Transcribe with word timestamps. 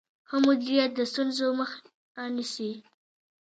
ښه 0.27 0.37
مدیریت 0.45 0.91
د 0.95 0.99
ستونزو 1.11 1.45
مخه 1.59 1.77
نیسي. 2.35 2.71